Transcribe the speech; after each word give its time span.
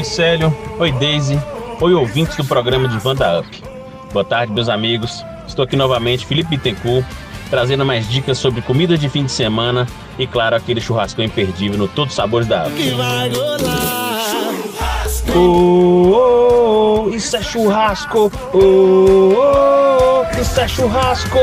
Oi 0.00 0.04
Célio, 0.04 0.56
oi 0.78 0.92
Daisy, 0.92 1.38
oi 1.78 1.92
ouvintes 1.92 2.34
do 2.34 2.42
programa 2.42 2.88
de 2.88 2.96
Vanda 2.96 3.40
Up. 3.40 3.62
Boa 4.14 4.24
tarde, 4.24 4.50
meus 4.50 4.70
amigos. 4.70 5.22
Estou 5.46 5.62
aqui 5.62 5.76
novamente, 5.76 6.24
Felipe 6.24 6.56
Bittencourt, 6.56 7.04
trazendo 7.50 7.84
mais 7.84 8.08
dicas 8.08 8.38
sobre 8.38 8.62
comida 8.62 8.96
de 8.96 9.10
fim 9.10 9.26
de 9.26 9.30
semana 9.30 9.86
e, 10.18 10.26
claro, 10.26 10.56
aquele 10.56 10.80
churrascão 10.80 11.22
imperdível 11.22 11.76
no 11.76 11.86
Todos 11.86 12.14
Sabores 12.14 12.48
da 12.48 12.66
Up. 12.66 12.74
Que 12.74 12.92
vai 12.92 13.30
Oh, 15.36 15.38
oh, 15.38 17.04
oh, 17.04 17.14
isso 17.14 17.36
é 17.36 17.42
churrasco! 17.42 18.32
Oh, 18.54 19.34
oh, 19.36 20.40
isso 20.40 20.60
é 20.62 20.66
churrasco! 20.66 21.38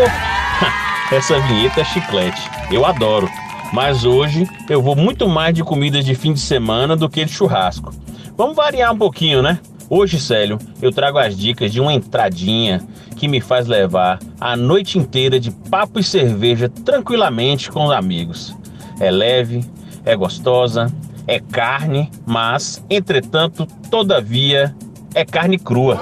Essa 1.11 1.39
vinheta 1.41 1.81
é 1.81 1.85
chiclete, 1.85 2.41
eu 2.71 2.87
adoro. 2.87 3.29
Mas 3.71 4.03
hoje 4.03 4.47
eu 4.67 4.81
vou 4.81 4.95
muito 4.95 5.29
mais 5.29 5.53
de 5.53 5.63
comidas 5.63 6.03
de 6.03 6.15
fim 6.15 6.33
de 6.33 6.39
semana 6.39 6.95
do 6.95 7.07
que 7.07 7.23
de 7.23 7.31
churrasco. 7.31 7.93
Vamos 8.37 8.55
variar 8.55 8.93
um 8.93 8.97
pouquinho, 8.97 9.41
né? 9.41 9.59
Hoje, 9.89 10.19
Célio, 10.19 10.59
eu 10.79 10.91
trago 10.91 11.17
as 11.17 11.35
dicas 11.35 11.71
de 11.71 11.81
uma 11.81 11.91
entradinha 11.91 12.85
que 13.15 13.27
me 13.27 13.41
faz 13.41 13.65
levar 13.65 14.19
a 14.39 14.55
noite 14.55 14.99
inteira 14.99 15.39
de 15.39 15.49
papo 15.49 15.99
e 15.99 16.03
cerveja 16.03 16.69
tranquilamente 16.69 17.71
com 17.71 17.85
os 17.85 17.91
amigos. 17.91 18.55
É 18.99 19.09
leve, 19.09 19.65
é 20.05 20.15
gostosa, 20.15 20.93
é 21.25 21.39
carne, 21.39 22.11
mas, 22.27 22.83
entretanto, 22.91 23.65
todavia, 23.89 24.75
é 25.15 25.25
carne 25.25 25.57
crua. 25.57 25.99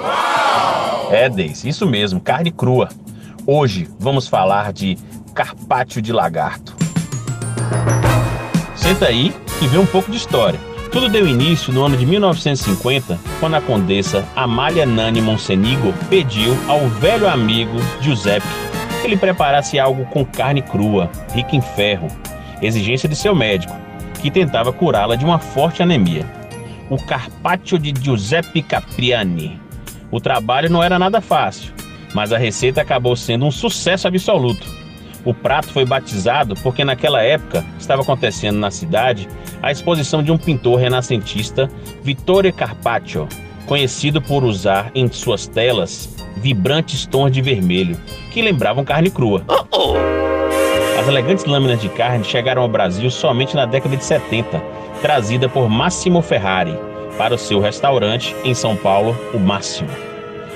É, 1.10 1.30
Deise, 1.30 1.66
isso 1.66 1.86
mesmo, 1.86 2.20
carne 2.20 2.50
crua. 2.50 2.90
Hoje 3.46 3.88
vamos 3.98 4.28
falar 4.28 4.74
de 4.74 4.98
carpaccio 5.32 6.02
de 6.02 6.12
lagarto. 6.12 6.76
Senta 8.74 9.06
aí 9.06 9.34
e 9.62 9.66
vê 9.66 9.78
um 9.78 9.86
pouco 9.86 10.10
de 10.10 10.18
história. 10.18 10.75
Tudo 10.96 11.10
deu 11.10 11.28
início 11.28 11.74
no 11.74 11.84
ano 11.84 11.94
de 11.94 12.06
1950, 12.06 13.20
quando 13.38 13.54
a 13.54 13.60
condessa 13.60 14.26
Amália 14.34 14.86
Nani 14.86 15.20
Monsenigo 15.20 15.92
pediu 16.08 16.56
ao 16.66 16.88
velho 16.88 17.28
amigo 17.28 17.76
Giuseppe 18.00 18.46
que 19.02 19.06
ele 19.06 19.18
preparasse 19.18 19.78
algo 19.78 20.06
com 20.06 20.24
carne 20.24 20.62
crua, 20.62 21.10
rica 21.34 21.54
em 21.54 21.60
ferro, 21.60 22.08
exigência 22.62 23.06
de 23.06 23.14
seu 23.14 23.34
médico, 23.34 23.76
que 24.22 24.30
tentava 24.30 24.72
curá-la 24.72 25.16
de 25.16 25.24
uma 25.26 25.38
forte 25.38 25.82
anemia. 25.82 26.24
O 26.88 26.96
carpaccio 26.96 27.78
de 27.78 27.92
Giuseppe 28.02 28.62
Capriani. 28.62 29.60
O 30.10 30.18
trabalho 30.18 30.70
não 30.70 30.82
era 30.82 30.98
nada 30.98 31.20
fácil, 31.20 31.74
mas 32.14 32.32
a 32.32 32.38
receita 32.38 32.80
acabou 32.80 33.14
sendo 33.14 33.44
um 33.44 33.50
sucesso 33.50 34.08
absoluto 34.08 34.85
o 35.26 35.34
prato 35.34 35.72
foi 35.72 35.84
batizado 35.84 36.54
porque 36.62 36.84
naquela 36.84 37.20
época 37.20 37.64
estava 37.78 38.02
acontecendo 38.02 38.58
na 38.58 38.70
cidade 38.70 39.28
a 39.60 39.72
exposição 39.72 40.22
de 40.22 40.30
um 40.30 40.38
pintor 40.38 40.78
renascentista, 40.78 41.68
Vittore 42.02 42.52
Carpaccio, 42.52 43.28
conhecido 43.66 44.22
por 44.22 44.44
usar 44.44 44.90
em 44.94 45.10
suas 45.10 45.48
telas 45.48 46.14
vibrantes 46.36 47.04
tons 47.06 47.32
de 47.32 47.42
vermelho 47.42 47.98
que 48.30 48.40
lembravam 48.40 48.84
carne 48.84 49.10
crua. 49.10 49.44
As 50.98 51.08
elegantes 51.08 51.44
lâminas 51.44 51.80
de 51.80 51.88
carne 51.88 52.24
chegaram 52.24 52.62
ao 52.62 52.68
Brasil 52.68 53.10
somente 53.10 53.56
na 53.56 53.66
década 53.66 53.96
de 53.96 54.04
70, 54.04 54.62
trazida 55.02 55.48
por 55.48 55.68
Massimo 55.68 56.22
Ferrari 56.22 56.78
para 57.18 57.34
o 57.34 57.38
seu 57.38 57.58
restaurante 57.58 58.36
em 58.44 58.54
São 58.54 58.76
Paulo, 58.76 59.16
o 59.34 59.38
Máximo. 59.38 59.90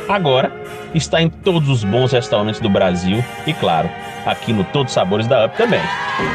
Agora 0.08 0.52
está 0.94 1.20
em 1.20 1.28
todos 1.28 1.68
os 1.68 1.84
bons 1.84 2.12
restaurantes 2.12 2.60
do 2.60 2.68
Brasil 2.68 3.24
e, 3.46 3.52
claro, 3.52 3.88
aqui 4.24 4.52
no 4.52 4.64
Todos 4.64 4.92
Sabores 4.92 5.26
da 5.26 5.46
Up 5.46 5.56
também. 5.56 5.80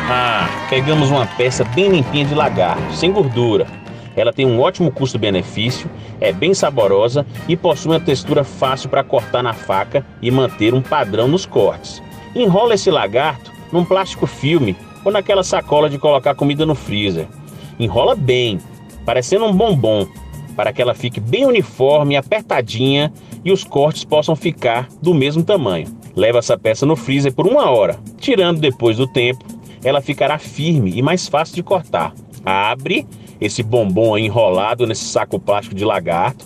Ah, 0.09 0.47
pegamos 0.69 1.09
uma 1.11 1.25
peça 1.25 1.63
bem 1.63 1.89
limpinha 1.89 2.25
de 2.25 2.35
lagarto, 2.35 2.93
sem 2.93 3.11
gordura. 3.11 3.67
Ela 4.15 4.31
tem 4.31 4.45
um 4.45 4.61
ótimo 4.61 4.91
custo-benefício, 4.91 5.89
é 6.21 6.31
bem 6.31 6.53
saborosa 6.53 7.25
e 7.47 7.55
possui 7.55 7.91
uma 7.91 7.99
textura 7.99 8.43
fácil 8.43 8.89
para 8.89 9.03
cortar 9.03 9.43
na 9.43 9.53
faca 9.53 10.05
e 10.21 10.31
manter 10.31 10.73
um 10.73 10.81
padrão 10.81 11.27
nos 11.27 11.45
cortes. 11.45 12.01
Enrola 12.33 12.75
esse 12.75 12.89
lagarto 12.89 13.51
num 13.71 13.83
plástico 13.83 14.25
filme 14.25 14.75
ou 15.03 15.11
naquela 15.11 15.43
sacola 15.43 15.89
de 15.89 15.97
colocar 15.97 16.33
comida 16.33 16.65
no 16.65 16.75
freezer. 16.75 17.27
Enrola 17.77 18.15
bem, 18.15 18.59
parecendo 19.05 19.45
um 19.45 19.53
bombom, 19.53 20.07
para 20.55 20.71
que 20.71 20.81
ela 20.81 20.93
fique 20.93 21.19
bem 21.19 21.45
uniforme, 21.45 22.15
apertadinha 22.15 23.11
e 23.43 23.51
os 23.51 23.65
cortes 23.65 24.05
possam 24.05 24.35
ficar 24.35 24.87
do 25.01 25.13
mesmo 25.13 25.43
tamanho. 25.43 25.87
Leva 26.15 26.39
essa 26.39 26.57
peça 26.57 26.85
no 26.85 26.95
freezer 26.95 27.33
por 27.33 27.45
uma 27.45 27.69
hora. 27.69 27.99
Tirando 28.17 28.59
depois 28.59 28.97
do 28.97 29.05
tempo, 29.05 29.43
ela 29.83 30.01
ficará 30.01 30.37
firme 30.37 30.93
e 30.95 31.01
mais 31.01 31.27
fácil 31.27 31.55
de 31.55 31.63
cortar. 31.63 32.13
Abre 32.43 33.05
esse 33.39 33.61
bombom 33.61 34.17
enrolado 34.17 34.87
nesse 34.87 35.05
saco 35.05 35.39
plástico 35.39 35.75
de 35.75 35.83
lagarto, 35.83 36.45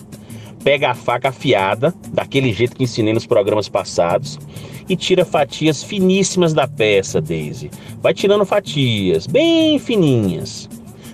pega 0.64 0.90
a 0.90 0.94
faca 0.94 1.28
afiada, 1.28 1.94
daquele 2.12 2.52
jeito 2.52 2.76
que 2.76 2.84
ensinei 2.84 3.12
nos 3.12 3.26
programas 3.26 3.68
passados, 3.68 4.38
e 4.88 4.96
tira 4.96 5.24
fatias 5.24 5.84
finíssimas 5.84 6.52
da 6.52 6.66
peça, 6.66 7.20
Daisy. 7.20 7.70
Vai 8.02 8.12
tirando 8.12 8.44
fatias 8.44 9.26
bem 9.26 9.78
fininhas. 9.78 10.68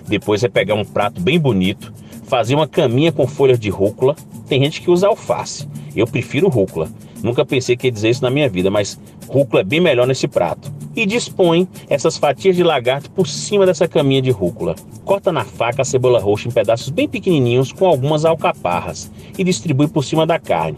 Depois 0.07 0.43
é 0.43 0.47
pegar 0.47 0.73
um 0.73 0.83
prato 0.83 1.21
bem 1.21 1.39
bonito, 1.39 1.93
fazer 2.23 2.55
uma 2.55 2.67
caminha 2.67 3.11
com 3.11 3.27
folhas 3.27 3.59
de 3.59 3.69
rúcula. 3.69 4.15
Tem 4.47 4.63
gente 4.63 4.81
que 4.81 4.89
usa 4.89 5.07
alface. 5.07 5.67
Eu 5.95 6.07
prefiro 6.07 6.49
rúcula. 6.49 6.89
Nunca 7.23 7.45
pensei 7.45 7.75
que 7.75 7.87
ia 7.87 7.91
dizer 7.91 8.09
isso 8.09 8.23
na 8.23 8.29
minha 8.29 8.47
vida, 8.47 8.69
mas 8.69 8.99
rúcula 9.27 9.61
é 9.61 9.63
bem 9.63 9.79
melhor 9.79 10.07
nesse 10.07 10.27
prato. 10.27 10.71
E 10.95 11.05
dispõe 11.05 11.67
essas 11.89 12.17
fatias 12.17 12.55
de 12.55 12.63
lagarto 12.63 13.09
por 13.11 13.27
cima 13.27 13.65
dessa 13.65 13.87
caminha 13.87 14.21
de 14.21 14.31
rúcula. 14.31 14.75
Corta 15.03 15.31
na 15.31 15.43
faca 15.43 15.81
a 15.81 15.85
cebola 15.85 16.19
roxa 16.19 16.47
em 16.47 16.51
pedaços 16.51 16.89
bem 16.89 17.07
pequenininhos 17.07 17.71
com 17.71 17.85
algumas 17.85 18.25
alcaparras 18.25 19.11
e 19.37 19.43
distribui 19.43 19.87
por 19.87 20.03
cima 20.03 20.25
da 20.25 20.39
carne. 20.39 20.77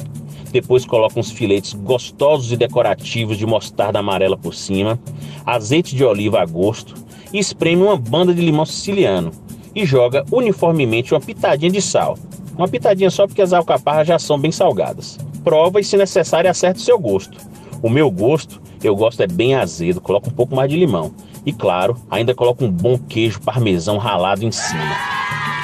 Depois 0.51 0.85
coloca 0.85 1.19
uns 1.19 1.31
filetes 1.31 1.73
gostosos 1.73 2.51
e 2.51 2.57
decorativos 2.57 3.37
de 3.37 3.45
mostarda 3.45 3.99
amarela 3.99 4.35
por 4.35 4.55
cima, 4.55 4.99
azeite 5.45 5.95
de 5.95 6.03
oliva 6.03 6.41
a 6.41 6.45
gosto 6.45 6.95
e 7.31 7.37
espreme 7.37 7.83
uma 7.83 7.95
banda 7.95 8.33
de 8.33 8.41
limão 8.41 8.65
siciliano 8.65 9.31
e 9.75 9.85
joga 9.85 10.25
uniformemente 10.31 11.13
uma 11.13 11.19
pitadinha 11.19 11.71
de 11.71 11.81
sal. 11.81 12.17
Uma 12.57 12.67
pitadinha 12.67 13.09
só 13.09 13.27
porque 13.27 13.41
as 13.41 13.53
alcaparras 13.53 14.07
já 14.07 14.17
são 14.17 14.39
bem 14.39 14.51
salgadas 14.51 15.17
prova 15.43 15.79
e, 15.79 15.83
se 15.83 15.97
necessário, 15.97 16.49
acerte 16.49 16.79
o 16.79 16.83
seu 16.83 16.99
gosto. 16.99 17.37
O 17.81 17.89
meu 17.89 18.11
gosto, 18.11 18.61
eu 18.83 18.95
gosto 18.95 19.21
é 19.23 19.27
bem 19.27 19.55
azedo, 19.55 20.01
coloco 20.01 20.29
um 20.29 20.33
pouco 20.33 20.55
mais 20.55 20.69
de 20.69 20.77
limão. 20.77 21.13
E 21.45 21.53
claro, 21.53 21.97
ainda 22.09 22.35
coloco 22.35 22.65
um 22.65 22.71
bom 22.71 22.97
queijo 22.97 23.41
parmesão 23.41 23.97
ralado 23.97 24.45
em 24.45 24.51
cima. 24.51 24.95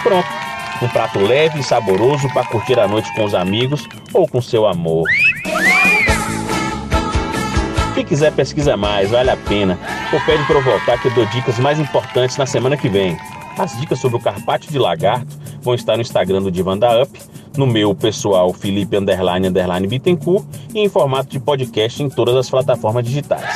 Pronto, 0.01 0.27
um 0.81 0.87
prato 0.87 1.19
leve 1.19 1.59
e 1.59 1.63
saboroso 1.63 2.27
para 2.33 2.45
curtir 2.45 2.79
a 2.79 2.87
noite 2.87 3.13
com 3.13 3.23
os 3.23 3.33
amigos 3.33 3.87
ou 4.13 4.27
com 4.27 4.41
seu 4.41 4.65
amor. 4.65 5.07
Quem 7.93 8.03
quiser 8.03 8.33
pesquisa 8.33 8.75
mais, 8.75 9.09
vale 9.09 9.29
a 9.29 9.37
pena. 9.37 9.79
Ou 10.11 10.19
pede 10.21 10.43
para 10.45 10.57
eu 10.57 10.63
voltar 10.63 11.01
que 11.01 11.07
eu 11.07 11.13
dou 11.13 11.25
dicas 11.27 11.57
mais 11.59 11.79
importantes 11.79 12.35
na 12.37 12.45
semana 12.45 12.75
que 12.75 12.89
vem. 12.89 13.17
As 13.57 13.77
dicas 13.79 13.99
sobre 13.99 14.17
o 14.17 14.19
carpaccio 14.19 14.69
de 14.69 14.77
lagarto 14.77 15.37
vão 15.61 15.73
estar 15.73 15.95
no 15.95 16.01
Instagram 16.01 16.41
do 16.41 16.51
Divan 16.51 16.77
da 16.77 17.01
Up, 17.01 17.17
no 17.57 17.67
meu 17.67 17.93
pessoal 17.93 18.53
Felipe 18.53 18.97
Underline 18.97 19.47
Underline 19.47 19.87
Bittencourt 19.87 20.45
e 20.73 20.79
em 20.79 20.89
formato 20.89 21.29
de 21.29 21.39
podcast 21.39 22.01
em 22.01 22.09
todas 22.09 22.35
as 22.35 22.49
plataformas 22.49 23.03
digitais. 23.03 23.55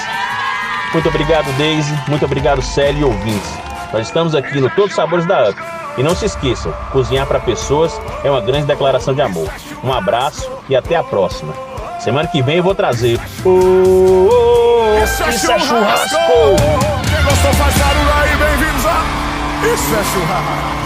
Muito 0.94 1.08
obrigado, 1.08 1.46
Daisy. 1.58 1.94
Muito 2.08 2.26
obrigado, 2.26 2.62
Célio 2.62 3.02
e 3.02 3.04
ouvintes. 3.04 3.52
Nós 3.94 4.08
estamos 4.08 4.36
aqui 4.36 4.60
no 4.60 4.70
Todos 4.72 4.96
Sabores 4.96 5.26
da 5.26 5.50
Up. 5.50 5.62
E 5.98 6.04
não 6.04 6.16
se 6.16 6.26
esqueçam, 6.26 6.74
cozinhar 6.92 7.28
para 7.28 7.40
pessoas 7.40 8.00
é 8.24 8.30
uma 8.30 8.42
grande 8.42 8.66
declaração 8.66 9.14
de 9.14 9.22
amor. 9.22 9.50
Um 9.84 9.92
abraço 9.92 10.50
e 10.70 10.76
até 10.76 10.96
a 10.96 11.04
próxima. 11.04 11.54
Semana 12.00 12.28
que 12.28 12.42
vem 12.42 12.58
eu 12.58 12.64
vou 12.64 12.74
trazer. 12.74 13.20
Oh, 13.44 13.50
oh, 13.50 14.30
oh, 14.32 15.04
isso, 15.04 15.24
é 15.24 15.30
isso 15.30 15.52
é 15.52 15.60
churrasco! 15.60 16.18
Quem 17.10 17.24
gostou 17.24 17.54
faz 17.54 17.78
barulho 17.78 18.14
aí, 18.14 18.30
bem-vindos 18.38 18.86
a. 18.86 19.04
Isso 19.74 19.96
é 19.96 20.04
churrasco! 20.04 20.79